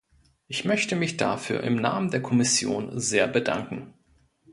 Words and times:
Ich 0.47 0.65
möchte 0.65 0.95
mich 0.95 1.17
dafür 1.17 1.61
im 1.61 1.75
Namen 1.75 2.09
der 2.09 2.23
Kommission 2.23 2.99
sehr 2.99 3.27
bedanken. 3.27 3.93